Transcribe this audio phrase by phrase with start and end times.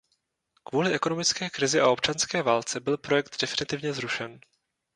[0.63, 4.39] Kvůli ekonomické krizi a občanské válce byl projekt definitivně zrušen.